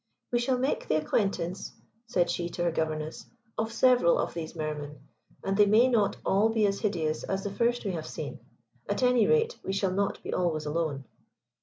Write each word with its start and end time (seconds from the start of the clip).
"We 0.31 0.39
shall 0.39 0.57
make 0.57 0.87
the 0.87 0.95
acquaintance," 0.95 1.73
said 2.07 2.31
she 2.31 2.49
to 2.49 2.63
her 2.63 2.71
governess, 2.71 3.27
"of 3.55 3.71
several 3.71 4.17
of 4.17 4.33
these 4.33 4.55
Mer 4.55 4.73
men, 4.73 5.01
and 5.43 5.55
they 5.55 5.67
may 5.67 5.87
not 5.87 6.17
all 6.25 6.49
be 6.49 6.65
as 6.65 6.79
hideous 6.79 7.23
as 7.23 7.43
the 7.43 7.51
first 7.51 7.85
we 7.85 7.91
have 7.91 8.07
seen. 8.07 8.39
At 8.89 9.03
any 9.03 9.27
rate 9.27 9.59
we 9.63 9.73
shall 9.73 9.91
not 9.91 10.23
be 10.23 10.33
always 10.33 10.65
alone." 10.65 11.05